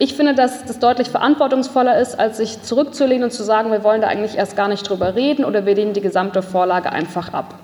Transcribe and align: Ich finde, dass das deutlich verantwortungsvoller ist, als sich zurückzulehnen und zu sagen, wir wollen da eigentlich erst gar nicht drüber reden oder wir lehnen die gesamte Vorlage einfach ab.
Ich 0.00 0.14
finde, 0.14 0.32
dass 0.32 0.64
das 0.64 0.78
deutlich 0.78 1.08
verantwortungsvoller 1.08 1.98
ist, 1.98 2.20
als 2.20 2.36
sich 2.36 2.62
zurückzulehnen 2.62 3.24
und 3.24 3.32
zu 3.32 3.42
sagen, 3.42 3.72
wir 3.72 3.82
wollen 3.82 4.00
da 4.00 4.06
eigentlich 4.06 4.38
erst 4.38 4.54
gar 4.54 4.68
nicht 4.68 4.88
drüber 4.88 5.16
reden 5.16 5.44
oder 5.44 5.66
wir 5.66 5.74
lehnen 5.74 5.92
die 5.92 6.00
gesamte 6.00 6.40
Vorlage 6.40 6.92
einfach 6.92 7.32
ab. 7.32 7.54